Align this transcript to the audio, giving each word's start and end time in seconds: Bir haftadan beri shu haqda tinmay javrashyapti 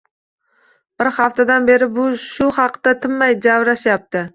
Bir 1.03 1.11
haftadan 1.19 1.69
beri 1.69 1.91
shu 2.27 2.51
haqda 2.59 2.99
tinmay 3.07 3.41
javrashyapti 3.49 4.29